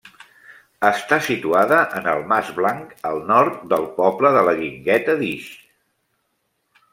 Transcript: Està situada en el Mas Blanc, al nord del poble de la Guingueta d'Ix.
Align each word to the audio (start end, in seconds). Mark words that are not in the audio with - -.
Està 0.87 1.17
situada 1.25 1.81
en 1.99 2.09
el 2.13 2.25
Mas 2.31 2.49
Blanc, 2.61 2.95
al 3.11 3.21
nord 3.33 3.61
del 3.75 3.85
poble 3.99 4.33
de 4.39 4.43
la 4.49 4.57
Guingueta 4.63 5.17
d'Ix. 5.21 5.47